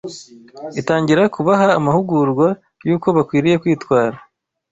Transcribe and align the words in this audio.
itangira 0.81 1.23
kubaha 1.35 1.65
amahugurwa 1.79 2.47
yuko 2.87 3.07
bakwiriye 3.15 3.55
kwitwara 3.61 4.15